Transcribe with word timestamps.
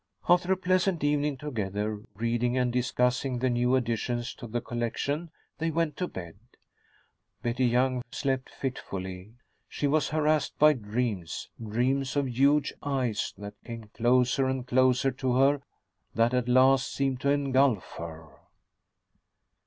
After 0.27 0.51
a 0.51 0.57
pleasant 0.57 1.03
evening 1.03 1.37
together, 1.37 2.01
reading, 2.15 2.57
and 2.57 2.73
discussing 2.73 3.37
the 3.37 3.51
new 3.51 3.75
additions 3.75 4.33
to 4.33 4.47
the 4.47 4.59
collection, 4.59 5.29
they 5.59 5.69
went 5.69 5.95
to 5.97 6.07
bed. 6.07 6.39
Betty 7.43 7.67
Young 7.67 8.01
slept 8.11 8.49
fitfully. 8.49 9.35
She 9.69 9.85
was 9.85 10.09
harassed 10.09 10.57
by 10.57 10.73
dreams, 10.73 11.49
dreams 11.63 12.15
of 12.15 12.27
huge 12.27 12.73
eyes 12.81 13.35
that 13.37 13.53
came 13.63 13.89
closer 13.93 14.47
and 14.47 14.65
closer 14.65 15.11
to 15.11 15.35
her, 15.35 15.61
that 16.15 16.33
at 16.33 16.49
last 16.49 16.91
seemed 16.91 17.19
to 17.21 17.29
engulf 17.29 17.97
her. 17.99 18.39